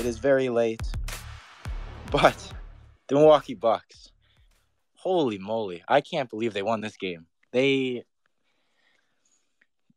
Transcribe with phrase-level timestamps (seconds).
[0.00, 0.80] It is very late.
[2.10, 2.52] But
[3.06, 4.10] the Milwaukee Bucks,
[4.94, 7.26] holy moly, I can't believe they won this game.
[7.52, 8.04] They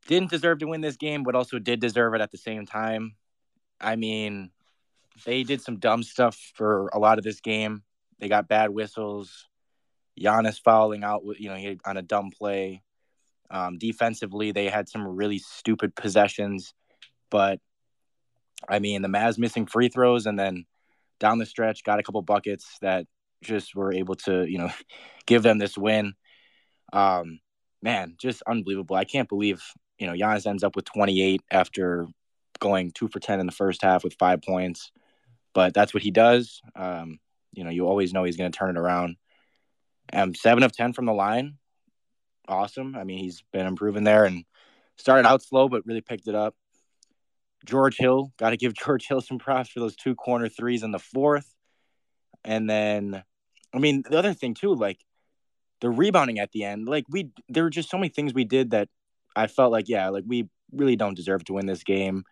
[0.06, 3.16] didn't deserve to win this game, but also did deserve it at the same time.
[3.80, 4.52] I mean,
[5.26, 7.84] they did some dumb stuff for a lot of this game.
[8.20, 9.48] They got bad whistles.
[10.20, 12.84] Giannis fouling out, you know, on a dumb play.
[13.50, 16.74] Um, defensively, they had some really stupid possessions,
[17.30, 17.62] but
[18.70, 20.66] I mean, the Mavs missing free throws and then
[21.20, 23.06] down the stretch got a couple buckets that
[23.42, 24.72] just were able to, you know,
[25.26, 26.14] give them this win.
[26.92, 27.40] Um,
[27.82, 28.96] man, just unbelievable.
[28.96, 29.64] I can't believe,
[29.98, 32.08] you know, Giannis ends up with 28 after
[32.60, 34.92] going two for 10 in the first half with five points,
[35.54, 36.62] but that's what he does.
[36.76, 37.20] Um,
[37.52, 39.18] you know, you always know he's going to turn it around.
[40.12, 41.58] Um, seven of 10 from the line.
[42.48, 42.96] Awesome.
[42.96, 44.44] I mean, he's been improving there and
[44.98, 46.56] started out slow, but really picked it up.
[47.66, 50.92] George Hill, got to give George Hill some props for those two corner threes in
[50.92, 51.54] the fourth.
[52.44, 53.24] And then,
[53.74, 55.00] I mean, the other thing too, like
[55.82, 58.72] the rebounding at the end, like we, there were just so many things we did
[58.72, 58.90] that
[59.36, 62.24] I felt like, yeah, like we really don't deserve to win this game,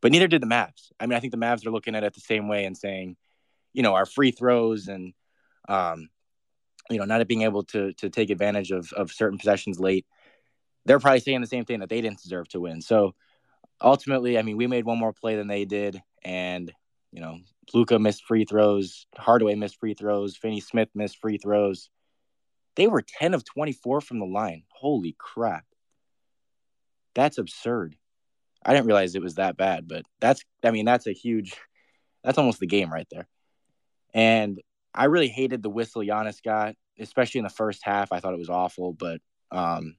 [0.00, 0.90] but neither did the Mavs.
[0.98, 3.16] I mean, I think the Mavs are looking at it the same way and saying,
[3.72, 5.12] you know, our free throws and,
[5.68, 6.08] um,
[6.90, 10.06] you know, not being able to to take advantage of of certain possessions late.
[10.86, 12.80] They're probably saying the same thing that they didn't deserve to win.
[12.80, 13.14] So
[13.80, 16.72] ultimately, I mean, we made one more play than they did, and
[17.12, 17.38] you know,
[17.74, 21.90] Luka missed free throws, Hardaway missed free throws, Finney Smith missed free throws.
[22.76, 24.62] They were 10 of 24 from the line.
[24.68, 25.64] Holy crap.
[27.14, 27.96] That's absurd.
[28.64, 31.56] I didn't realize it was that bad, but that's I mean, that's a huge
[32.22, 33.26] that's almost the game right there.
[34.12, 34.60] And
[34.94, 38.12] I really hated the whistle Giannis got, especially in the first half.
[38.12, 39.96] I thought it was awful, but um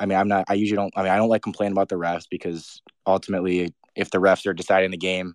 [0.00, 0.46] I mean, I'm not.
[0.48, 0.92] I usually don't.
[0.96, 4.54] I mean, I don't like complain about the refs because ultimately, if the refs are
[4.54, 5.34] deciding the game,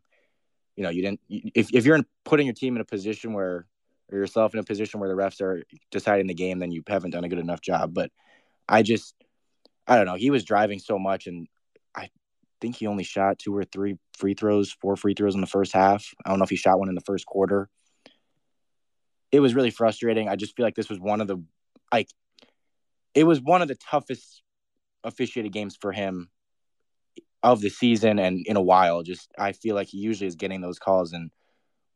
[0.75, 1.21] you know, you didn't.
[1.29, 3.67] If if you're in, putting your team in a position where,
[4.11, 7.11] or yourself in a position where the refs are deciding the game, then you haven't
[7.11, 7.93] done a good enough job.
[7.93, 8.09] But
[8.67, 9.13] I just,
[9.87, 10.15] I don't know.
[10.15, 11.47] He was driving so much, and
[11.95, 12.09] I
[12.59, 15.73] think he only shot two or three free throws, four free throws in the first
[15.73, 16.11] half.
[16.25, 17.69] I don't know if he shot one in the first quarter.
[19.31, 20.27] It was really frustrating.
[20.27, 21.37] I just feel like this was one of the
[21.93, 22.09] like
[23.13, 24.41] it was one of the toughest
[25.05, 26.29] officiated games for him
[27.43, 29.03] of the season and in a while.
[29.03, 31.31] Just I feel like he usually is getting those calls, and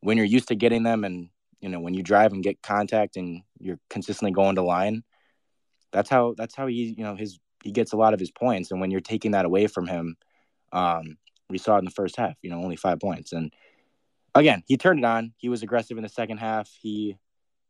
[0.02, 3.18] when you're used to getting them, and you know when you drive and get contact,
[3.18, 5.04] and you're consistently going to line,
[5.92, 8.72] that's how that's how he you know his he gets a lot of his points.
[8.72, 10.16] And when you're taking that away from him,
[10.72, 11.18] um,
[11.50, 12.36] we saw it in the first half.
[12.42, 13.52] You know, only five points, and
[14.36, 15.34] again he turned it on.
[15.38, 16.70] He was aggressive in the second half.
[16.80, 17.18] He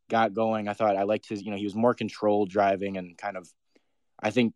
[0.10, 0.68] got going.
[0.68, 3.48] I thought I liked his you know he was more controlled driving and kind of
[4.22, 4.54] I think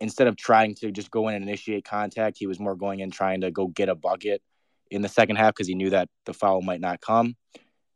[0.00, 3.10] instead of trying to just go in and initiate contact, he was more going in
[3.10, 4.42] trying to go get a bucket
[4.90, 7.36] in the second half because he knew that the foul might not come.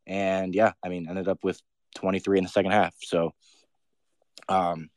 [0.06, 1.60] And yeah, I mean, ended up with
[1.94, 2.94] 23 in the second half.
[3.00, 3.32] So,
[4.48, 4.90] um,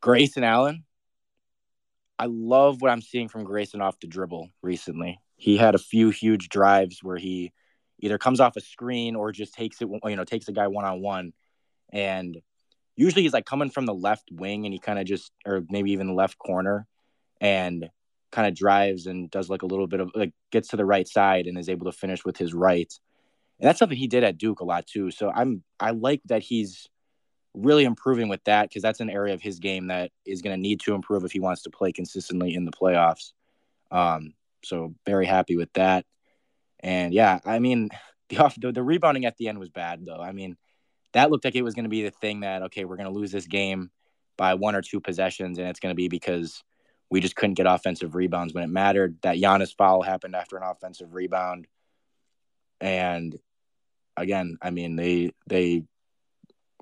[0.00, 0.84] Grayson Allen,
[2.18, 5.18] I love what I'm seeing from Grayson off the dribble recently.
[5.36, 7.52] He had a few huge drives where he
[8.00, 10.84] either comes off a screen or just takes it, you know, takes a guy one
[10.84, 11.32] on one.
[11.92, 12.38] And
[12.98, 15.92] usually he's like coming from the left wing and he kind of just or maybe
[15.92, 16.84] even the left corner
[17.40, 17.88] and
[18.32, 21.06] kind of drives and does like a little bit of like gets to the right
[21.06, 22.92] side and is able to finish with his right.
[23.60, 25.12] And that's something he did at Duke a lot too.
[25.12, 26.88] So I'm I like that he's
[27.54, 30.60] really improving with that because that's an area of his game that is going to
[30.60, 33.32] need to improve if he wants to play consistently in the playoffs.
[33.92, 34.34] Um,
[34.64, 36.04] so very happy with that.
[36.80, 37.90] And yeah, I mean
[38.28, 40.20] the off the, the rebounding at the end was bad though.
[40.20, 40.56] I mean,
[41.12, 43.18] that looked like it was going to be the thing that okay, we're going to
[43.18, 43.90] lose this game
[44.36, 46.62] by one or two possessions, and it's going to be because
[47.10, 49.16] we just couldn't get offensive rebounds when it mattered.
[49.22, 51.66] That Giannis foul happened after an offensive rebound,
[52.80, 53.38] and
[54.16, 55.84] again, I mean they they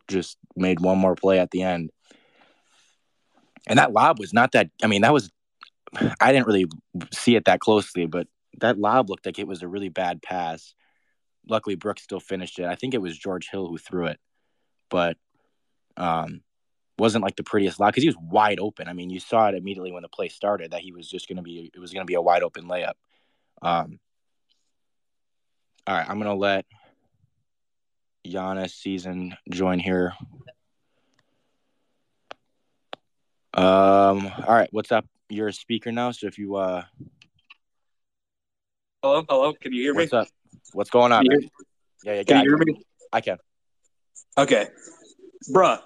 [0.08, 1.90] just made one more play at the end,
[3.66, 4.70] and that lob was not that.
[4.82, 5.30] I mean that was
[6.20, 6.66] I didn't really
[7.12, 8.26] see it that closely, but
[8.58, 10.74] that lob looked like it was a really bad pass
[11.48, 12.66] luckily Brooks still finished it.
[12.66, 14.18] I think it was George Hill who threw it,
[14.88, 15.16] but
[15.96, 16.42] um,
[16.98, 18.88] wasn't like the prettiest lob because he was wide open.
[18.88, 21.36] I mean, you saw it immediately when the play started that he was just going
[21.36, 22.94] to be it was going to be a wide open layup.
[23.62, 23.98] Um,
[25.86, 26.66] all right, I'm going to let
[28.26, 30.14] Giannis season join here.
[33.54, 35.06] Um, all right, what's up?
[35.28, 36.84] You're a speaker now, so if you uh
[39.02, 40.00] Hello, hello, can you hear me?
[40.00, 40.28] What's up?
[40.72, 41.26] What's going on?
[41.26, 41.38] Yeah,
[42.04, 42.22] yeah, yeah.
[42.24, 42.82] Can you hear me?
[43.12, 43.38] I can.
[44.38, 44.68] Okay,
[45.50, 45.80] bruh.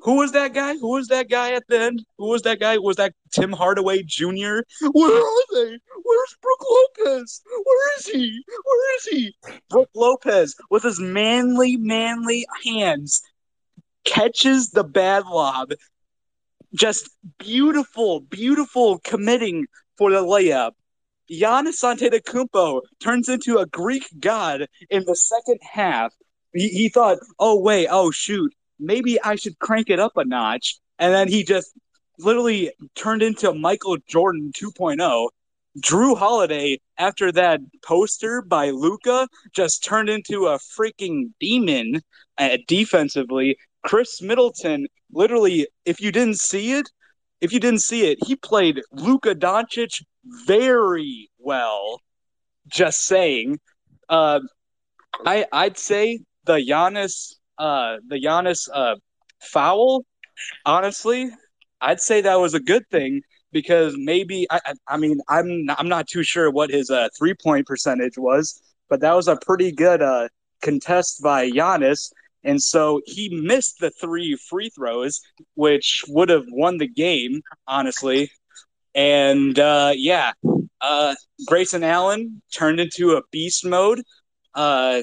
[0.00, 0.76] who was that guy?
[0.76, 2.04] Who was that guy at the end?
[2.18, 2.78] Who was that guy?
[2.78, 4.60] Was that Tim Hardaway Jr.?
[4.92, 5.78] Where are they?
[6.04, 6.64] Where's Brook
[6.98, 7.42] Lopez?
[7.64, 8.42] Where is he?
[8.64, 9.34] Where is he?
[9.70, 13.22] Brook Lopez with his manly, manly hands
[14.04, 15.72] catches the bad lob.
[16.74, 19.66] Just beautiful, beautiful committing
[19.96, 20.72] for the layup.
[21.30, 26.12] Giannis Antetokounmpo turns into a Greek god in the second half.
[26.54, 30.78] He, he thought, oh wait, oh shoot, maybe I should crank it up a notch.
[30.98, 31.72] And then he just
[32.18, 35.28] literally turned into Michael Jordan 2.0.
[35.80, 42.02] Jrue Holiday, after that poster by Luka, just turned into a freaking demon
[42.36, 43.56] uh, defensively.
[43.82, 46.90] Khris Middleton, literally, if you didn't see it,
[47.40, 50.02] if you didn't see it, he played Luka Doncic
[50.46, 52.00] very well.
[52.68, 53.58] Just saying.
[54.08, 54.40] Uh,
[55.26, 58.96] I I'd say the Giannis uh, the Giannis uh,
[59.40, 60.04] foul,
[60.64, 61.30] honestly,
[61.80, 63.22] I'd say that was a good thing
[63.52, 67.66] because maybe I, I mean I'm I'm not too sure what his uh, three point
[67.66, 70.28] percentage was, but that was a pretty good uh,
[70.62, 72.12] contest by Giannis,
[72.44, 75.20] and so he missed the three free throws,
[75.54, 78.30] which would have won the game, honestly.
[78.94, 80.32] And uh, yeah,
[80.80, 81.14] uh,
[81.46, 84.02] Grayson Allen turned into a beast mode.
[84.54, 85.02] Uh,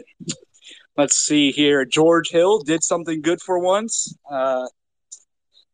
[0.99, 1.85] Let's see here.
[1.85, 4.13] George Hill did something good for once.
[4.29, 4.67] Uh,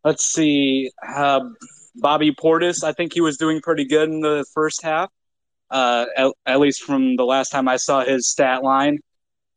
[0.03, 0.91] let's see.
[1.03, 1.49] Uh,
[1.95, 5.09] Bobby Portis, I think he was doing pretty good in the first half,
[5.71, 8.99] uh, at, at, least from the last time I saw his stat line.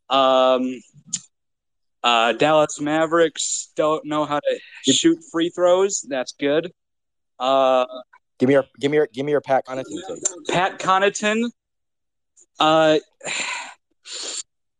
[0.09, 0.81] Um,
[2.03, 6.00] uh, Dallas Mavericks don't know how to shoot free throws.
[6.09, 6.73] That's good.
[7.38, 7.85] Uh,
[8.38, 10.49] give me your give me your give me your Pat Connaughton take.
[10.49, 11.50] Pat Connaughton.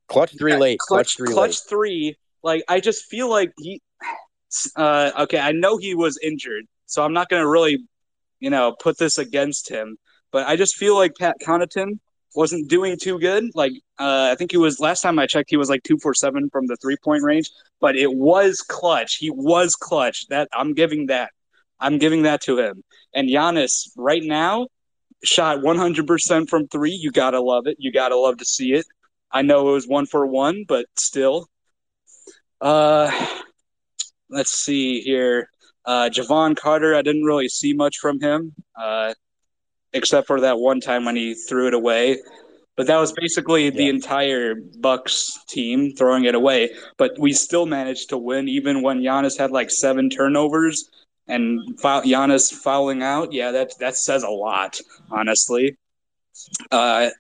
[0.09, 0.79] Clutch three late.
[0.79, 1.33] Clutch, clutch three.
[1.33, 1.69] Clutch late.
[1.69, 2.17] three.
[2.43, 3.81] Like I just feel like he.
[4.77, 7.85] Uh, okay, I know he was injured, so I'm not gonna really,
[8.41, 9.99] you know, put this against him.
[10.33, 11.99] But I just feel like Pat Connaughton
[12.35, 13.51] wasn't doing too good.
[13.55, 16.15] Like uh, I think he was last time I checked, he was like two for
[16.15, 17.51] seven from the three point range.
[17.81, 19.17] But it was clutch.
[19.17, 20.27] He was clutch.
[20.29, 21.31] That I'm giving that.
[21.81, 22.83] I'm giving that to him.
[23.15, 24.69] And Giannis right now
[25.25, 26.93] shot 100% from three.
[26.93, 27.77] You gotta love it.
[27.79, 28.87] You gotta love to see it.
[29.31, 31.49] I know it was one for one, but still.
[32.61, 33.11] Uh,
[34.31, 35.49] let's see here.
[35.85, 39.15] Uh, Jevon Carter, I didn't really see much from him, uh,
[39.93, 42.19] except for that one time when he threw it away.
[42.77, 43.71] But that was basically yeah.
[43.71, 46.71] the entire Bucks team throwing it away.
[46.97, 50.89] But we still managed to win, even when Giannis had like seven turnovers
[51.27, 53.33] and Giannis fouling out.
[53.33, 54.79] Yeah, that that says a lot,
[55.11, 55.77] honestly.
[56.71, 57.11] Uh,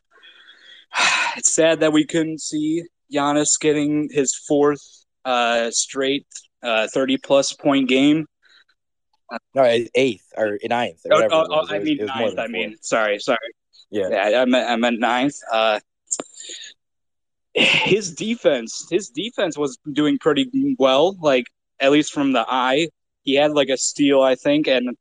[1.36, 4.82] it's sad that we couldn't see Giannis getting his fourth
[5.24, 6.26] uh, straight
[6.62, 8.26] uh, 30 plus point game.
[9.54, 9.62] No,
[9.94, 11.00] eighth or ninth.
[11.10, 12.38] Or oh, oh, oh I mean ninth.
[12.38, 13.38] I mean, sorry, sorry.
[13.90, 15.34] Yeah, yeah, I meant I meant ninth.
[15.52, 15.80] Uh,
[17.54, 21.16] his defense, his defense was doing pretty well.
[21.20, 21.44] Like
[21.78, 22.88] at least from the eye,
[23.22, 24.96] he had like a steal, I think, and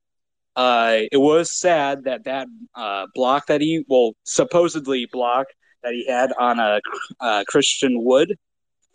[0.58, 5.48] uh, it was sad that that uh, block that he well supposedly block
[5.84, 6.82] that he had on a,
[7.20, 8.38] a Christian Wood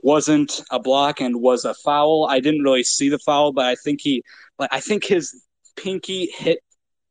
[0.02, 2.26] wasn't a block and was a foul.
[2.28, 4.22] I didn't really see the foul, but I think he
[4.58, 5.42] like I think his
[5.76, 6.58] pinky hit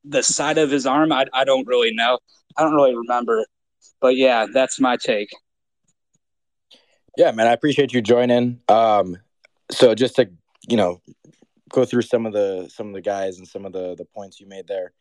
[0.03, 1.11] the side of his arm.
[1.11, 2.19] I, I don't really know.
[2.57, 3.45] I don't really remember.
[4.01, 5.29] But yeah, that's my take.
[7.17, 8.59] Yeah, man, I appreciate you joining.
[8.67, 9.17] Um
[9.71, 10.29] so just to,
[10.67, 11.01] you know,
[11.69, 14.39] go through some of the some of the guys and some of the the points
[14.39, 14.91] you made there.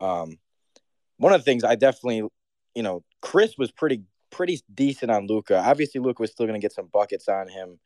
[0.00, 0.38] Um
[1.16, 2.28] one of the things I definitely,
[2.74, 5.58] you know, Khris was pretty pretty decent on Luka.
[5.58, 7.78] Obviously, Luka was still going to get some buckets on him,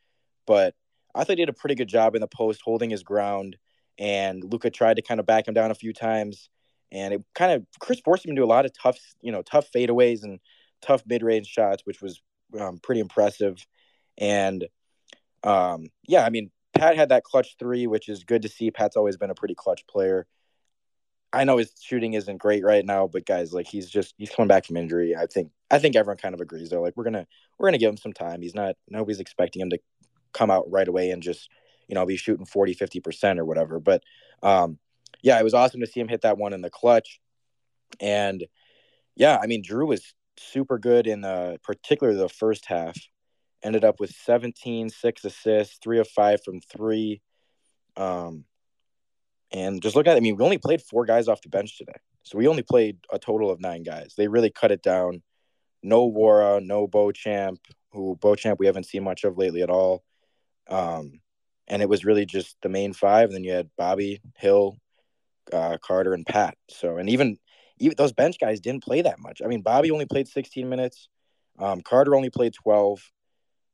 [0.47, 0.75] but
[1.15, 3.57] I thought he did a pretty good job in the post, holding his ground.
[3.99, 6.49] And Luka tried to kind of back him down a few times,
[6.91, 9.43] and it kind of Khris forced him to do a lot of tough, you know,
[9.43, 10.41] tough fadeaways and
[10.81, 12.21] tough mid-range shots, which was
[12.59, 13.65] um, pretty impressive.
[14.19, 14.67] And
[15.45, 18.71] um, yeah, I mean, Pat had that clutch three, which is good to see.
[18.71, 20.27] Pat's always been a pretty clutch player.
[21.33, 24.49] I know his shooting isn't great right now, but guys, like he's just he's coming
[24.49, 25.17] back from injury.
[25.17, 26.83] I think I think everyone kind of agrees though.
[26.83, 27.27] Like we're gonna
[27.59, 28.43] we're gonna give him some time.
[28.43, 29.79] He's not nobody's expecting him to
[30.33, 31.49] come out right away and just
[31.89, 33.81] you know be shooting 40 50 percent or whatever.
[33.81, 34.03] But
[34.43, 34.79] um,
[35.23, 37.21] yeah, it was awesome to see him hit that one in the clutch.
[38.01, 38.45] And
[39.17, 42.97] yeah, I mean Jrue was super good in the particularly the first half.
[43.65, 47.23] Ended up with 17, six assists, three of five from three.
[47.97, 48.45] Um,
[49.53, 50.17] and just look at it.
[50.17, 51.93] I mean, we only played four guys off the bench today.
[52.25, 54.15] So we only played a total of nine guys.
[54.17, 55.23] They really cut it down.
[55.83, 57.61] No Nwora, no Beauchamp,
[57.93, 60.03] who Beauchamp we haven't seen much of lately at all.
[60.69, 61.21] Um,
[61.69, 63.27] and it was really just the main five.
[63.27, 64.77] And then you had Bobby, Hill,
[65.53, 66.57] uh, Carter, and Pat.
[66.69, 67.39] So, and even
[67.79, 69.43] even those bench guys didn't play that much.
[69.45, 71.09] I mean, Bobby only played 16 minutes.
[71.59, 73.01] Um, Carter only played 12,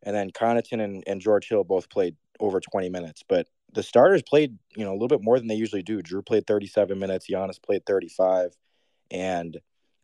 [0.03, 3.23] and then Connaughton and, and George Hill both played over 20 minutes.
[3.29, 6.03] But the starters played, you know, a little bit more than they usually do.
[6.03, 7.27] Jrue played 37 minutes.
[7.31, 8.57] Giannis played 35,
[9.11, 9.59] and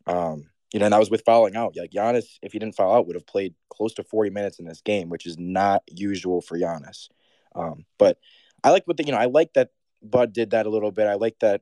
[0.05, 1.73] um, you know, and that was with fouling out.
[1.77, 4.65] Like Giannis, if he didn't foul out, would have played close to 40 minutes in
[4.65, 7.07] this game, which is not usual for Giannis.
[7.55, 8.17] Um, but
[8.61, 9.69] I like what the, you know, I like that
[10.03, 11.07] Bud did that a little bit.
[11.07, 11.61] I like that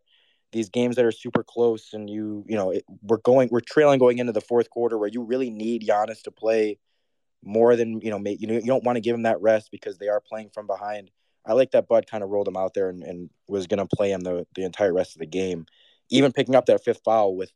[0.52, 4.00] these games that are super close and you, you know, it, we're going, we're trailing
[4.00, 6.80] going into the fourth quarter where you really need Giannis to play
[7.44, 10.00] more than, you know, you know, you don't want to give him that rest because
[10.00, 11.12] they are playing from behind.
[11.46, 13.96] I like that Bud kind of rolled him out there and, and was going to
[13.96, 15.68] play him the, the entire rest of the game,
[16.10, 17.52] even picking up that fifth foul with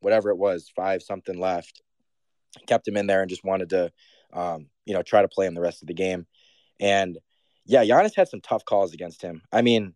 [0.00, 1.82] whatever it was, five something left.
[2.66, 3.92] Kept him in there and just wanted to,
[4.32, 6.26] um, you know, try to play him the rest of the game.
[6.80, 7.18] And
[7.66, 9.42] yeah, Giannis had some tough calls against him.
[9.52, 9.94] I mean,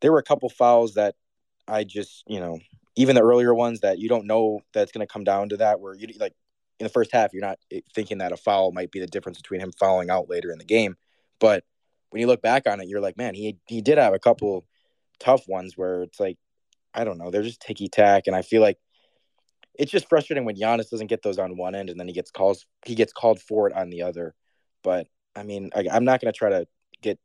[0.00, 1.14] there were a couple fouls that
[1.66, 2.58] I just, you know,
[2.96, 5.80] even the earlier ones that you don't know that's going to come down to that,
[5.80, 6.34] where you like
[6.78, 7.58] in the first half, you're not
[7.94, 10.64] thinking that a foul might be the difference between him fouling out later in the
[10.64, 10.96] game.
[11.40, 11.64] But
[12.10, 14.66] when you look back on it, you're like, man, he he did have a couple
[15.18, 16.38] tough ones where it's like,
[16.94, 18.78] I don't know, they're just ticky tack, and I feel like
[19.78, 22.30] it's just frustrating when Giannis doesn't get those on one end and then he gets
[22.30, 24.34] calls he gets called for it on the other.
[24.82, 26.66] But I mean, I, am not going to try to
[27.02, 27.18] get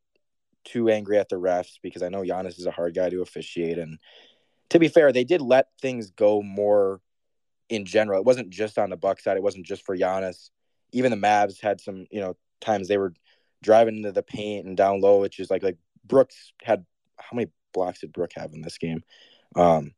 [0.65, 3.77] too angry at the refs because I know Giannis is a hard guy to officiate.
[3.77, 3.98] And
[4.70, 7.01] to be fair, they did let things go more
[7.70, 8.20] in general.
[8.20, 9.38] It wasn't just on the Buck side.
[9.38, 10.50] It wasn't just for Giannis.
[10.91, 13.13] Even the Mavs had some, you know, times they were
[13.63, 16.86] driving into the paint and down low, which is like like Brooks had
[17.17, 19.03] how many blocks did Brook have in this game?
[19.55, 19.93] Um,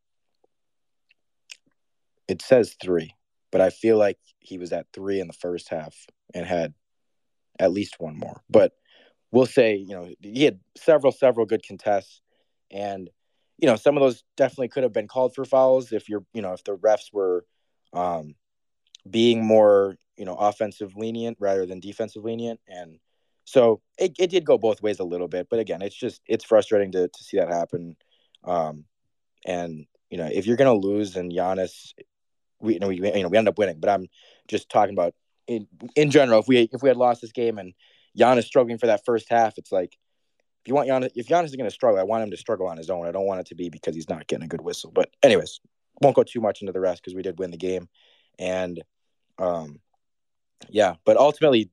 [2.28, 3.14] it says three,
[3.52, 5.94] but I feel like he was at three in the first half
[6.32, 6.74] and had
[7.58, 8.42] at least one more.
[8.50, 8.72] But
[9.30, 12.20] we'll say, you know, he had several, several good contests.
[12.70, 13.10] And,
[13.58, 16.42] you know, some of those definitely could have been called for fouls if you're, you
[16.42, 17.44] know, if the refs were
[17.92, 18.34] um,
[19.08, 22.60] being more, you know, offensive lenient rather than defensive lenient.
[22.68, 22.98] And
[23.44, 25.48] so it, it did go both ways a little bit.
[25.50, 27.96] But again, it's just, it's frustrating to, to see that happen.
[28.42, 28.84] Um,
[29.44, 31.92] and, you know, if you're going to lose and Giannis
[32.64, 34.08] we you know we you know we ended up winning, but I'm
[34.48, 35.14] just talking about
[35.46, 36.40] in in general.
[36.40, 37.74] If we if we had lost this game and
[38.18, 39.96] Giannis struggling for that first half, it's like
[40.62, 42.66] if you want Giannis, if Giannis is going to struggle, I want him to struggle
[42.66, 43.06] on his own.
[43.06, 44.90] I don't want it to be because he's not getting a good whistle.
[44.90, 45.60] But anyways,
[46.00, 47.88] won't go too much into the rest because we did win the game,
[48.38, 48.82] and
[49.38, 49.80] um,
[50.68, 50.94] yeah.
[51.04, 51.70] But ultimately,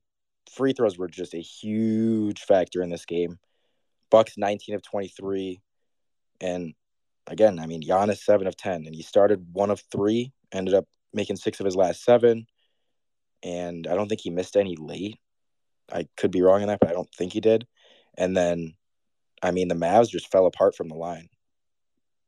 [0.52, 3.40] free throws were just a huge factor in this game.
[4.10, 5.62] Bucks 19 of 23,
[6.42, 6.74] and
[7.28, 10.86] again, I mean Giannis seven of 10, and he started one of three ended up
[11.14, 12.48] making six of his last seven.
[13.44, 15.18] And I don't think he missed any late.
[15.92, 17.68] I could be wrong on that, but I don't think he did.
[18.18, 18.76] And then,
[19.42, 21.30] I mean, the Mavs just fell apart from the line.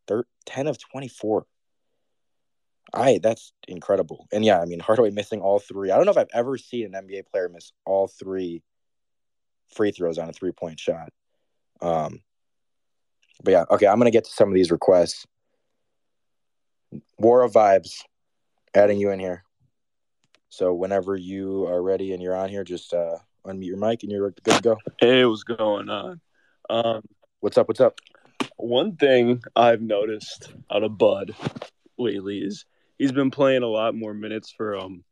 [0.08, 1.46] They're 10 of 24.
[2.94, 4.28] I that's incredible.
[4.32, 5.92] And yeah, I mean Hardaway missing all three.
[5.92, 8.62] I don't know if I've ever seen an NBA player miss all three
[9.76, 11.10] free throws on a three point shot.
[11.82, 12.22] Um
[13.44, 15.26] but yeah, okay, I'm gonna get to some of these requests.
[17.18, 18.04] War of Vibes
[18.74, 19.44] adding you in here.
[20.50, 24.12] So whenever you are ready and you're on here, just uh, unmute your mic and
[24.12, 24.78] you're good to go.
[25.00, 26.22] Hey, what's going on?
[26.70, 27.02] Um,
[27.40, 27.68] what's up?
[27.68, 28.00] What's up?
[28.58, 31.36] One thing I've noticed out of Bud
[31.98, 32.66] lately is
[32.98, 35.04] he's been playing a lot more minutes for um,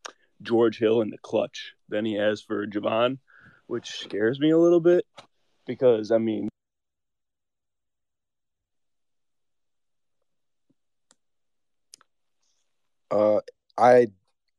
[0.42, 3.18] George Hill in the clutch than he has for Jevon,
[3.68, 5.06] which scares me a little bit
[5.66, 6.50] because I mean
[13.12, 13.42] Uh,
[13.82, 14.08] I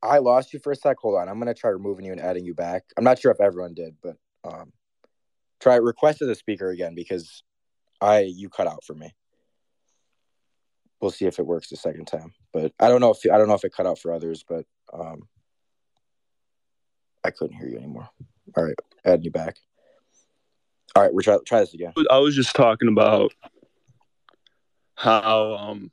[0.01, 0.97] I lost you for a sec.
[0.99, 1.29] Hold on.
[1.29, 2.83] I'm gonna try removing you and adding you back.
[2.97, 4.73] I'm not sure if everyone did, but um,
[5.61, 7.41] try request as a speaker again because
[8.01, 9.11] I you cut out for me.
[11.01, 13.47] We'll see if it works the second time, but I don't know if I don't
[13.47, 15.27] know if it cut out for others, but um,
[17.23, 18.09] I couldn't hear you anymore.
[18.57, 18.75] All right,
[19.05, 19.57] adding you back.
[20.95, 21.93] All right, we're try try this again.
[22.09, 23.33] I was just talking about
[24.95, 25.91] how um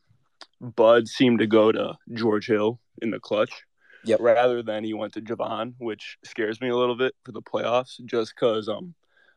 [0.60, 3.64] Bud seemed to go to George Hill in the clutch.
[4.04, 4.21] Yep.
[4.21, 8.02] Rather than he went to Jevon, which scares me a little bit for the playoffs,
[8.07, 8.95] just because um,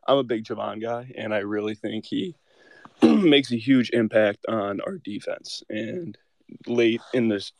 [0.07, 2.35] I'm a big Jevon guy, and I really think he
[3.03, 5.63] makes a huge impact on our defense.
[5.69, 6.17] And
[6.65, 7.51] late in this,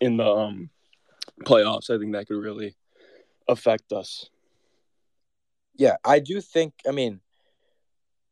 [0.00, 0.70] in the um,
[1.44, 2.74] playoffs, I think that could really
[3.46, 4.28] affect us.
[5.76, 6.74] Yeah, I do think.
[6.88, 7.20] I mean,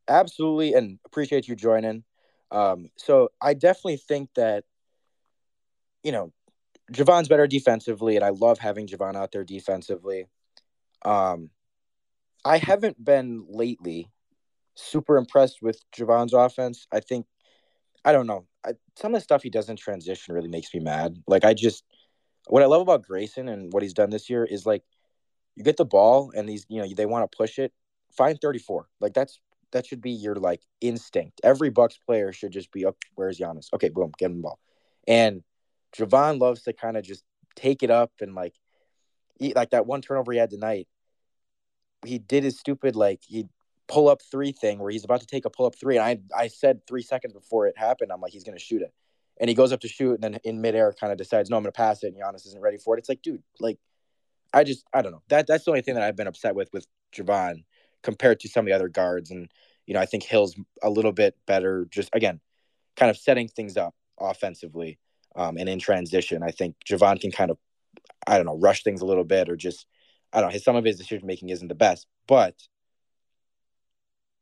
[0.09, 2.03] absolutely, and appreciate you joining.
[2.51, 4.65] Um, so I definitely think that
[6.03, 6.31] you know,
[6.91, 10.27] Jevon's better defensively, and I love having Jevon out there defensively.
[11.03, 11.49] Um,
[12.45, 14.09] I haven't been lately
[14.75, 16.87] super impressed with Jevon's offense.
[16.91, 17.25] I think
[18.05, 18.45] I don't know.
[18.65, 21.17] I, some of the stuff he does in transition really makes me mad.
[21.27, 21.83] Like I just
[22.47, 24.83] what I love about Grayson and what he's done this year is like
[25.55, 27.73] you get the ball and these you know they want to push it,
[28.15, 28.87] find 34.
[29.01, 29.39] Like that's
[29.71, 31.41] that should be your like instinct.
[31.43, 33.67] Every Bucks player should just be, oh, where's Giannis?
[33.73, 34.59] Okay, boom, get him the ball.
[35.07, 35.43] And
[35.95, 37.23] Jevon loves to kind of just
[37.55, 38.55] take it up and like,
[39.39, 40.87] eat like that one turnover he had tonight.
[42.05, 43.47] He did his stupid like he
[43.87, 46.43] pull up three thing where he's about to take a pull up three, and I
[46.43, 48.93] I said three seconds before it happened, I'm like he's gonna shoot it,
[49.39, 51.63] and he goes up to shoot, and then in midair kind of decides no, I'm
[51.63, 52.99] gonna pass it, and Giannis isn't ready for it.
[52.99, 53.79] It's like, dude, like,
[54.53, 56.69] I just I don't know that that's the only thing that I've been upset with
[56.73, 57.63] with Jevon
[58.03, 59.49] compared to some of the other guards, and
[59.85, 62.39] you know I think Hill's a little bit better, just again,
[62.95, 64.99] kind of setting things up offensively,
[65.37, 66.43] um, and in transition.
[66.43, 67.57] I think Jevon can kind of
[68.25, 69.85] I don't know rush things a little bit or just
[70.33, 72.55] I don't know his some of his decision making isn't the best, but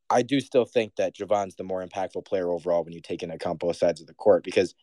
[0.09, 3.35] I do still think that Jevon's the more impactful player overall when you take into
[3.35, 4.75] account both sides of the court because,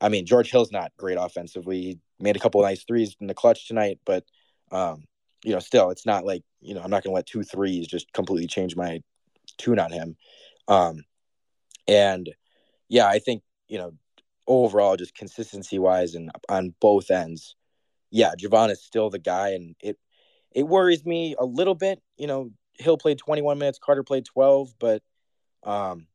[0.00, 1.80] I mean, George Hill's not great offensively.
[1.80, 4.24] He made a couple nice threes in the clutch tonight, but,
[4.70, 5.04] um,
[5.44, 7.86] you know, still, it's not like, you know, I'm not going to let two threes
[7.86, 9.00] just completely change my
[9.56, 10.16] tune on him.
[10.68, 11.04] Um,
[11.88, 12.28] and
[12.88, 13.92] yeah, I think, you know,
[14.46, 17.56] overall, just consistency wise and on both ends,
[18.10, 19.50] yeah, Jevon is still the guy.
[19.50, 19.98] And it,
[20.52, 24.74] it worries me a little bit, you know, Hill played 21 minutes, Carter played 12,
[24.78, 25.02] but
[25.62, 26.06] um,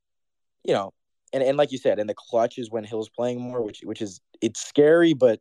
[0.64, 0.94] you know,
[1.34, 4.02] and, and like you said, in the clutch is when Hill's playing more, which which
[4.02, 5.40] is it's scary, but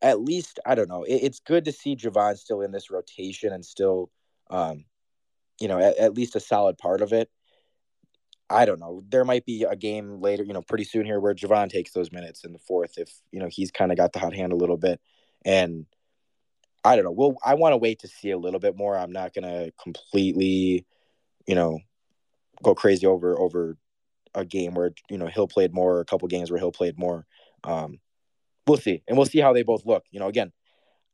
[0.00, 1.04] at least I don't know.
[1.04, 4.10] It, it's good to see Jevon still in this rotation and still,
[4.50, 4.84] um,
[5.60, 7.30] you know, at, at least a solid part of it.
[8.52, 9.02] I don't know.
[9.08, 12.12] There might be a game later, you know, pretty soon here where Jevon takes those
[12.12, 14.56] minutes in the fourth if you know he's kind of got the hot hand a
[14.56, 15.00] little bit,
[15.44, 15.86] and
[16.84, 17.12] I don't know.
[17.12, 18.96] Well, I want to wait to see a little bit more.
[18.96, 20.86] I'm not gonna completely,
[21.46, 21.80] you know,
[22.62, 23.76] go crazy over over
[24.34, 27.26] a game where you know Hill played more, a couple games where Hill played more.
[27.64, 28.00] Um,
[28.66, 30.04] we'll see, and we'll see how they both look.
[30.10, 30.52] You know, again,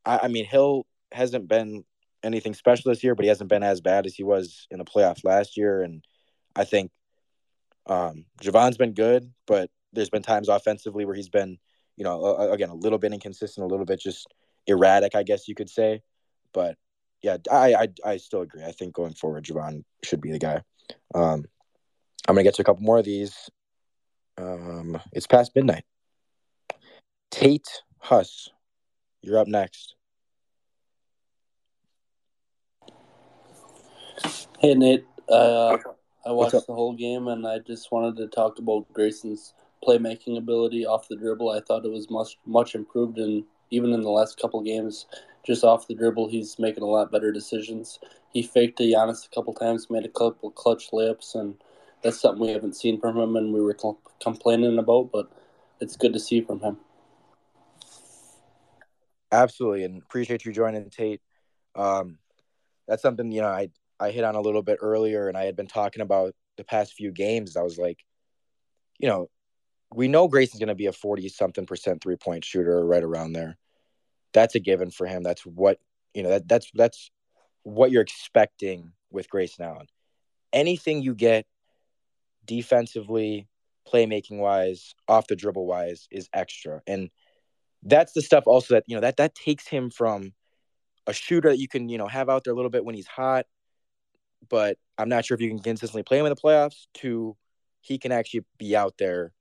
[0.05, 1.85] I, I mean Hill hasn't been
[2.25, 4.85] anything special this year, but he hasn't been as bad as he was in the
[4.85, 6.03] playoffs last year, and
[6.57, 6.91] I think
[7.89, 11.59] um, Jevon's been good, but there's been times offensively where he's been,
[11.97, 14.27] you know, again a little bit inconsistent, a little bit just
[14.67, 16.03] erratic, I guess you could say.
[16.53, 16.77] But
[17.23, 18.65] yeah, I I, I still agree.
[18.65, 20.63] I think going forward, Jevon should be the guy.
[21.15, 21.45] Um,
[22.29, 23.51] I'm gonna get to a couple more of these.
[24.37, 25.85] Um, it's past midnight.
[27.31, 28.51] Tate Huss,
[29.23, 29.95] you're up next.
[34.61, 35.79] Hey Nate, uh,
[36.29, 40.85] I watched the whole game and I just wanted to talk about Grayson's playmaking ability
[40.85, 41.51] off the dribble.
[41.51, 45.07] I thought it was much much improved in even in the last couple games,
[45.47, 47.99] just off the dribble, he's making a lot better decisions.
[48.31, 51.57] He faked a Giannis a couple times, made a couple clutch layups, and
[52.03, 53.77] that's something we haven't seen from him and we were
[54.21, 55.31] complaining about, but
[55.81, 56.79] it's good to see from him.
[59.33, 61.21] Absolutely, and appreciate you joining, Tate.
[61.75, 62.19] Um,
[62.87, 65.57] that's something you know I I hit on a little bit earlier, and I had
[65.57, 67.57] been talking about the past few games.
[67.57, 68.05] I was like,
[68.99, 69.29] you know,
[69.95, 73.33] we know Grayson's going to be a 40 something percent three point shooter right around
[73.33, 73.57] there.
[74.33, 75.23] That's a given for him.
[75.23, 75.79] That's what,
[76.15, 77.11] you know, that that's that's
[77.63, 79.87] what you're expecting with Grayson Allen.
[80.53, 81.47] Anything you get
[82.45, 83.49] defensively,
[83.87, 86.83] playmaking wise, off the dribble wise is extra.
[86.87, 87.11] And
[87.83, 90.33] that's the stuff also that, you know, that that takes him from
[91.07, 93.07] a shooter that you can, you know, have out there a little bit when he's
[93.07, 93.47] hot,
[94.49, 97.37] but I'm not sure if you can consistently play him in the playoffs to
[97.81, 99.33] he can actually be out there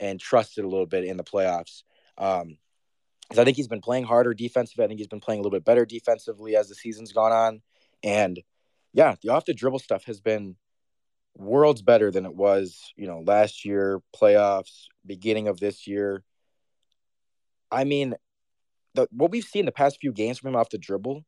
[0.00, 1.82] and trusted a little bit in the playoffs.
[2.18, 2.58] Um,
[3.28, 4.84] because I think he's been playing harder defensively.
[4.84, 7.62] I think he's been playing a little bit better defensively as the season's gone on.
[8.02, 8.40] And
[8.92, 10.56] yeah, the off the dribble stuff has been
[11.34, 16.22] worlds better than it was, you know, last year, playoffs, beginning of this year.
[17.70, 18.14] I mean,
[18.94, 21.24] the what we've seen the past few games from him off the dribble,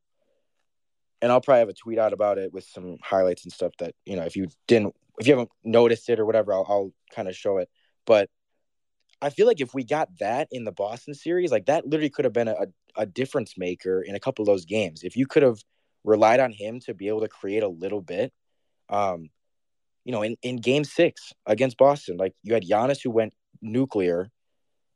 [1.21, 3.95] and I'll probably have a tweet out about it with some highlights and stuff that,
[4.05, 7.29] you know, if you didn't if you haven't noticed it or whatever, I'll, I'll kind
[7.29, 7.69] of show it.
[8.07, 8.31] But
[9.21, 12.25] I feel like if we got that in the Boston series, like that literally could
[12.25, 15.03] have been a, a difference maker in a couple of those games.
[15.03, 15.59] If you could have
[16.05, 18.33] relied on him to be able to create a little bit,
[18.89, 19.31] um,
[20.05, 24.31] you know, in, in game six against Boston, like you had Giannis who went nuclear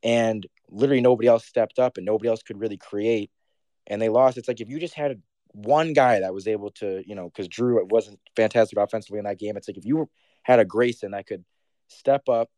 [0.04, 3.30] and literally nobody else stepped up and nobody else could really create
[3.88, 4.38] and they lost.
[4.38, 5.20] It's like if you just had
[5.52, 9.38] one guy that was able to, you know, because Jrue wasn't fantastic offensively in that
[9.38, 9.56] game.
[9.56, 10.08] It's like if you
[10.42, 11.44] had a Grayson that could
[11.88, 12.50] step up,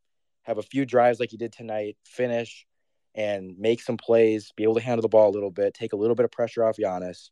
[0.43, 2.67] have a few drives like he did tonight, finish
[3.15, 5.97] and make some plays, be able to handle the ball a little bit, take a
[5.97, 7.31] little bit of pressure off Giannis.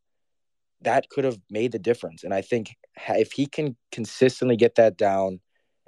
[0.83, 2.25] that could have made the difference.
[2.25, 2.77] And I think
[3.09, 5.41] if he can consistently get that down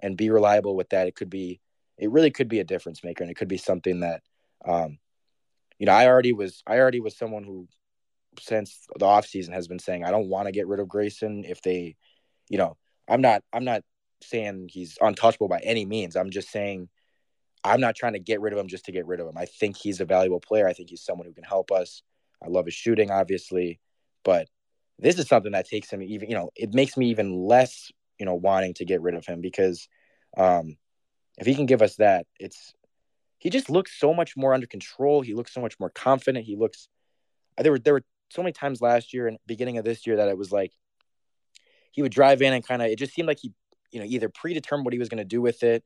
[0.02, 1.60] and be reliable with that, it could be,
[1.98, 3.22] it really could be a difference maker.
[3.22, 4.22] And it could be something that,
[4.64, 4.98] um,
[5.78, 7.68] you know, I already was, I already was someone who,
[8.40, 11.62] since the offseason has been saying, I don't want to get rid of Grayson if
[11.62, 11.96] they,
[12.48, 12.76] you know,
[13.08, 13.82] I'm not, I'm not
[14.22, 16.16] saying he's untouchable by any means.
[16.16, 16.88] I'm just saying,
[17.62, 19.38] I'm not trying to get rid of him just to get rid of him.
[19.38, 20.68] I think he's a valuable player.
[20.68, 22.02] I think he's someone who can help us.
[22.42, 23.80] I love his shooting, obviously,
[24.22, 24.48] but
[24.98, 28.26] this is something that takes him even you know it makes me even less you
[28.26, 29.88] know wanting to get rid of him because
[30.36, 30.76] um
[31.38, 32.74] if he can give us that it's
[33.38, 36.56] he just looks so much more under control he looks so much more confident he
[36.56, 36.88] looks
[37.58, 40.28] there were there were so many times last year and beginning of this year that
[40.28, 40.72] it was like
[41.92, 43.52] he would drive in and kind of it just seemed like he
[43.92, 45.84] you know either predetermined what he was going to do with it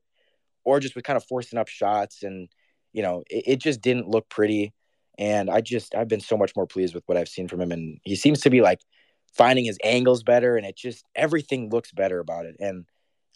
[0.63, 2.49] or just was kind of forcing up shots and
[2.91, 4.73] you know it, it just didn't look pretty.
[5.17, 7.73] And i just i've been so much more pleased with what i've seen from him
[7.73, 8.79] and he seems to be like
[9.33, 12.55] finding his angles better and it just everything looks better about it.
[12.59, 12.85] And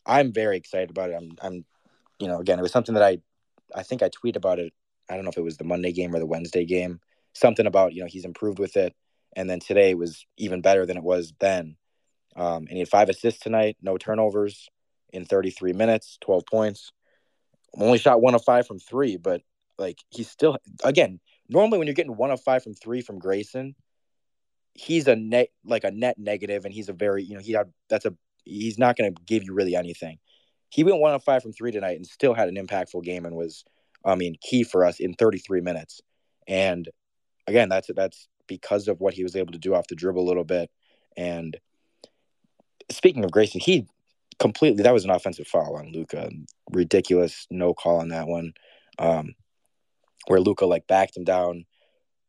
[0.05, 1.15] i'm very excited about it.
[1.15, 1.65] I'm i'm
[2.19, 3.17] you know again it was something that i
[3.75, 4.73] i think i tweeted about it.
[5.09, 7.01] I don't know if it was the monday game or the wednesday game
[7.33, 8.93] something about you know he's improved with it
[9.35, 11.75] and then today was even better than it was then
[12.35, 14.69] um, and he had five assists tonight no turnovers
[15.11, 16.91] in 33 minutes 12 points
[17.77, 19.41] only shot one of five from three but
[19.77, 21.19] like he's still again
[21.49, 23.75] normally when you're getting one of five from three from grayson
[24.73, 27.71] he's a net like a net negative, and he's a very you know he had
[27.89, 30.19] that's a he's not going to give you really anything.
[30.69, 33.35] He went one of five from three tonight and still had an impactful game and
[33.35, 33.63] was,
[34.03, 36.01] I mean, key for us in 33 minutes.
[36.47, 36.89] And
[37.47, 40.27] again, that's that's because of what he was able to do off the dribble a
[40.27, 40.69] little bit.
[41.15, 41.57] And
[42.91, 43.87] speaking of Grayson, he
[44.39, 46.29] completely that was an offensive foul on Luka.
[46.71, 48.53] Ridiculous no call on that one.
[48.99, 49.35] Um,
[50.27, 51.65] where Luka like backed him down,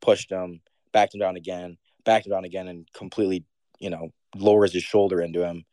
[0.00, 0.60] pushed him,
[0.92, 3.44] backed him down again, backed him down again and completely,
[3.78, 5.64] you know, lowers his shoulder into him.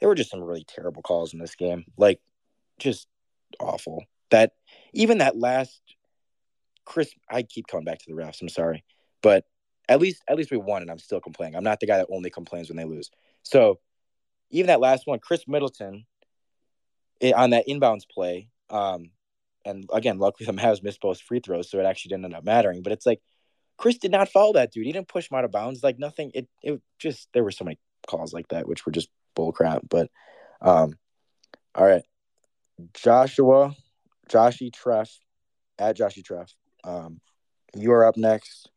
[0.00, 1.84] There were just some really terrible calls in this game.
[1.96, 2.20] Like
[2.78, 3.06] just
[3.60, 4.04] awful.
[4.30, 4.52] That
[4.92, 5.80] even that last
[6.84, 8.84] Khris I keep coming back to the refs, I'm sorry.
[9.22, 9.44] But
[9.88, 11.56] at least at least we won and I'm still complaining.
[11.56, 13.10] I'm not the guy that only complains when they lose.
[13.42, 13.78] So
[14.50, 16.04] even that last one, Khris Middleton
[17.20, 19.10] it, on that inbounds play, um,
[19.64, 22.44] and again, luckily the Mavs missed both free throws, so it actually didn't end up
[22.44, 22.82] mattering.
[22.82, 23.20] But it's like
[23.78, 24.86] Khris did not follow that dude.
[24.86, 25.82] He didn't push him out of bounds.
[25.82, 26.30] Like nothing.
[26.34, 29.82] It it just there were so many calls like that, which were just bull crap.
[29.88, 30.10] But
[30.60, 30.98] um,
[31.74, 32.02] all right,
[32.94, 33.74] Joshua,
[34.28, 35.10] Joshy Treff
[35.78, 36.52] at Joshy Treff.
[36.84, 37.20] Um,
[37.74, 38.70] you are up next.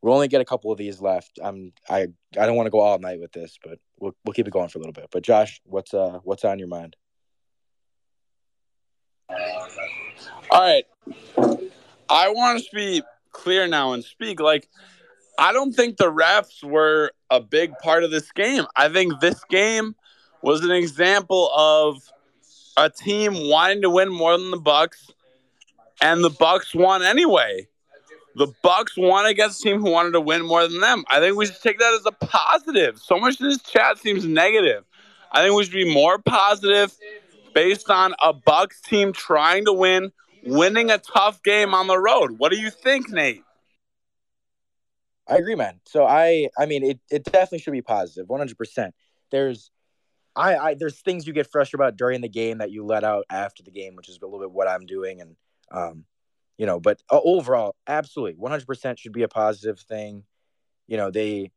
[0.00, 1.38] We'll only get a couple of these left.
[1.42, 4.48] I'm I I don't want to go all night with this, but we'll we'll keep
[4.48, 5.08] it going for a little bit.
[5.12, 6.96] But Josh, what's uh what's on your mind?
[10.50, 10.84] All right.
[12.08, 14.40] I want to be clear now and speak.
[14.40, 14.68] Like,
[15.38, 18.66] I don't think the refs were a big part of this game.
[18.76, 19.94] I think this game
[20.42, 22.02] was an example of
[22.76, 25.10] a team wanting to win more than the Bucks,
[26.02, 27.66] and the Bucks won anyway.
[28.34, 31.04] The Bucks won against a team who wanted to win more than them.
[31.10, 32.98] I think we should take that as a positive.
[32.98, 34.84] So much of this chat seems negative.
[35.30, 36.94] I think we should be more positive
[37.54, 40.12] based on a Bucks team trying to win
[40.44, 42.38] winning a tough game on the road.
[42.38, 43.42] What do you think, Nate?
[45.28, 45.80] I agree, man.
[45.86, 48.94] So I, I mean, it, it definitely should be positive, one hundred percent.
[49.30, 49.70] There's,
[50.34, 53.24] I, I, there's things you get frustrated about during the game that you let out
[53.30, 55.36] after the game, which is a little bit what I'm doing, and
[55.72, 56.04] um,
[56.58, 60.24] you know, but uh, overall, absolutely, one hundred percent should be a positive thing.
[60.86, 61.50] You know, they,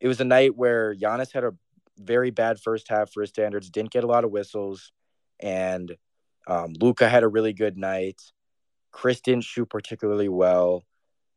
[0.00, 1.52] it was a night where Giannis had a
[1.98, 4.90] very bad first half for his standards, didn't get a lot of whistles,
[5.38, 5.96] and
[6.46, 8.20] um, Luka had a really good night.
[8.92, 10.84] Khris didn't shoot particularly well.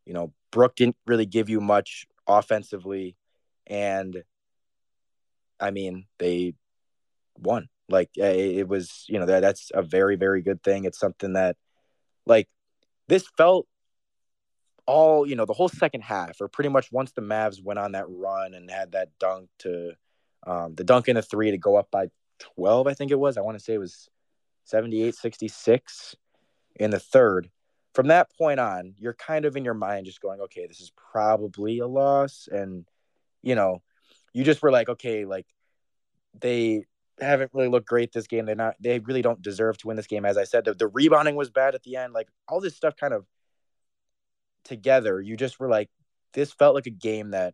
[0.06, 3.16] You know, Brook didn't really give you much offensively.
[3.68, 4.24] And
[5.60, 6.56] I mean, they
[7.38, 7.70] won.
[7.90, 10.86] Like it was, you know, that that's a very, very good thing.
[10.86, 11.58] It's something that,
[12.26, 12.48] like,
[13.08, 13.68] this felt
[14.86, 17.94] all, you know, the whole second half, or pretty much once the Mavs went on
[17.94, 19.94] that run and had that dunk to,
[20.46, 22.08] um, the dunk in the three to go up by
[22.56, 23.38] 12, I think it was.
[23.38, 24.10] I want to say it was
[24.66, 26.16] 78 66
[26.76, 27.50] in the third.
[27.94, 30.92] From that point on, you're kind of in your mind just going, okay, this is
[31.12, 32.50] probably a loss.
[32.52, 32.86] And,
[33.44, 33.82] you know,
[34.34, 35.46] you just were like, okay, like
[36.40, 36.86] they
[37.20, 38.46] haven't really looked great this game.
[38.46, 40.26] They're not, they really don't deserve to win this game.
[40.26, 42.14] As I said, the, the rebounding was bad at the end.
[42.14, 43.26] Like all this stuff kind of
[44.64, 45.90] together, you just were like,
[46.34, 47.54] this felt like a game that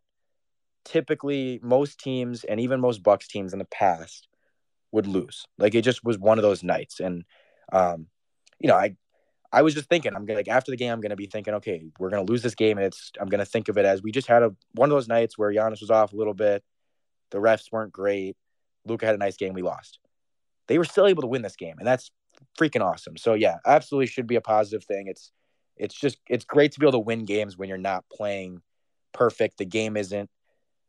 [0.85, 4.27] typically most teams and even most Bucks teams in the past
[4.91, 5.45] would lose.
[5.57, 6.99] Like it just was one of those nights.
[6.99, 7.25] And
[7.71, 8.07] um,
[8.59, 8.95] you know, I
[9.51, 11.83] I was just thinking, I'm gonna like after the game, I'm gonna be thinking, okay,
[11.97, 14.27] we're gonna lose this game, and it's I'm gonna think of it as we just
[14.27, 16.63] had a one of those nights where Giannis was off a little bit,
[17.31, 18.37] the refs weren't great,
[18.85, 19.99] Luka had a nice game, we lost.
[20.67, 22.11] They were still able to win this game, and that's
[22.59, 23.17] freaking awesome.
[23.17, 25.07] So yeah, absolutely should be a positive thing.
[25.07, 25.31] It's
[25.75, 28.61] it's just it's great to be able to win games when you're not playing
[29.13, 29.57] perfect.
[29.57, 30.29] The game isn't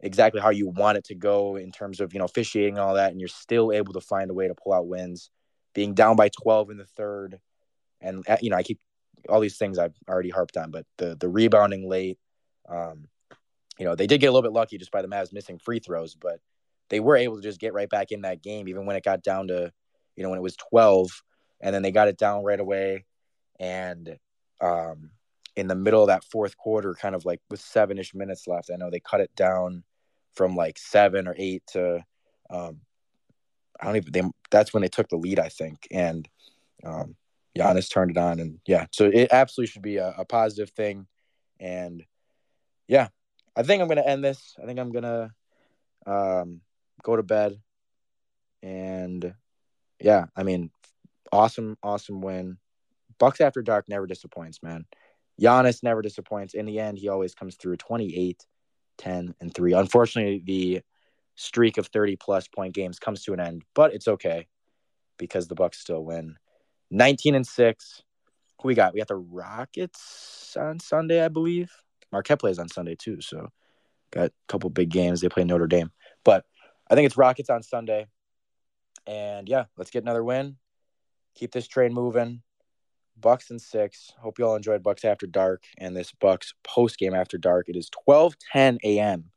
[0.01, 2.95] exactly how you want it to go in terms of you know officiating and all
[2.95, 5.31] that, and you're still able to find a way to pull out wins.
[5.73, 7.39] Being down by 12 in the third,
[8.01, 8.81] and uh, you know I keep
[9.29, 12.19] all these things I've already harped on, but the the rebounding late,
[12.69, 13.07] um,
[13.79, 15.79] you know they did get a little bit lucky just by the Mavs missing free
[15.79, 16.41] throws, but
[16.91, 19.23] they were able to just get right back in that game even when it got
[19.23, 19.73] down to
[20.17, 21.23] you know when it was 12
[21.61, 23.05] and then they got it down right away.
[23.59, 24.19] And
[24.61, 25.11] um,
[25.57, 28.77] in the middle of that fourth quarter kind of like with seven-ish minutes left i
[28.77, 29.83] know they cut it down
[30.33, 31.97] from like seven or eight to
[32.51, 32.81] um,
[33.81, 35.87] i don't even they, that's when they took the lead i think.
[35.91, 36.29] And
[36.85, 37.17] um,
[37.59, 41.07] Giannis turned it on and yeah so it absolutely should be a, a positive thing.
[41.59, 42.05] And
[42.87, 43.09] yeah
[43.57, 44.55] i think i'm gonna end this.
[44.63, 45.33] I think i'm gonna
[46.07, 46.61] um,
[47.03, 47.61] go to bed
[48.63, 49.35] and
[50.01, 50.71] yeah i mean
[51.33, 52.59] awesome, awesome win.
[53.19, 54.87] Bucks after dark never disappoints, man.
[55.41, 56.55] Giannis never disappoints.
[56.55, 58.45] In the end, he always comes through 28,
[58.99, 59.73] 10, and 3.
[59.75, 60.81] Unfortunately, the
[61.35, 64.47] streak of 30 plus point games comes to an end, but it's okay
[65.19, 66.37] because the Bucks still win.
[66.91, 68.03] 19 and 6.
[68.61, 68.93] Who we got?
[68.93, 71.71] We got the Rockets on Sunday, I believe.
[72.13, 73.49] Marquette plays on Sunday too, so
[74.11, 75.21] got a couple big games.
[75.21, 75.93] They play Notre Dame.
[76.25, 76.45] But
[76.91, 78.07] I think it's Rockets on Sunday.
[79.07, 80.57] And yeah, let's get another win
[81.35, 82.43] keep this train moving.
[83.19, 84.13] Bucks and six.
[84.19, 87.69] Hope you all enjoyed Bucks After Dark and this Bucks post game after dark.
[87.69, 89.31] It is twelve ten a.m.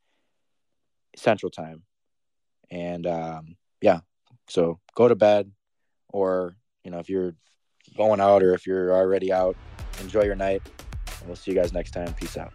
[1.16, 1.82] Central Time,
[2.70, 4.00] and um, yeah,
[4.48, 5.50] so go to bed,
[6.08, 7.34] or you know if you're
[7.94, 9.54] going out or if you're already out,
[10.00, 10.62] enjoy your night.
[11.18, 12.14] And we'll see you guys next time.
[12.14, 12.54] Peace out.